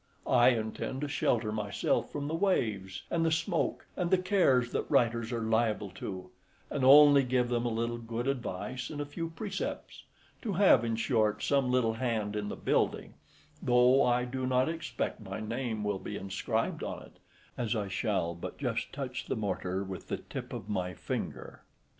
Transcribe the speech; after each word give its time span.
I 0.25 0.47
intend 0.49 1.01
to 1.01 1.07
shelter 1.07 1.51
myself 1.51 2.11
from 2.11 2.27
the 2.27 2.33
waves 2.33 3.03
and 3.11 3.23
the 3.23 3.31
smoke, 3.31 3.85
and 3.95 4.09
the 4.09 4.17
cares 4.17 4.71
that 4.71 4.89
writers 4.89 5.31
are 5.31 5.43
liable 5.43 5.91
to, 5.91 6.31
and 6.71 6.83
only 6.83 7.21
give 7.21 7.49
them 7.49 7.67
a 7.67 7.69
little 7.69 7.99
good 7.99 8.27
advice 8.27 8.89
and 8.89 8.99
a 8.99 9.05
few 9.05 9.29
precepts; 9.29 10.01
to 10.41 10.53
have, 10.53 10.83
in 10.83 10.95
short, 10.95 11.43
some 11.43 11.69
little 11.69 11.93
hand 11.93 12.35
in 12.35 12.49
the 12.49 12.55
building, 12.55 13.13
though 13.61 14.03
I 14.03 14.25
do 14.25 14.47
not 14.47 14.67
expect 14.67 15.19
my 15.19 15.39
name 15.39 15.83
will 15.83 15.99
be 15.99 16.15
inscribed 16.17 16.83
on 16.83 17.03
it, 17.03 17.19
as 17.55 17.75
I 17.75 17.87
shall 17.87 18.33
but 18.33 18.57
just 18.57 18.91
touch 18.91 19.27
the 19.27 19.35
mortar 19.35 19.83
with 19.83 20.07
the 20.07 20.17
tip 20.17 20.51
of 20.51 20.67
my 20.67 20.95
finger. 20.95 21.61